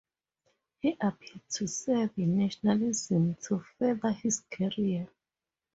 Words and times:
He 0.79 0.97
appealed 0.99 1.47
to 1.51 1.67
Serb 1.67 2.17
nationalism 2.17 3.35
to 3.43 3.59
further 3.77 4.13
his 4.13 4.39
career. 4.51 5.07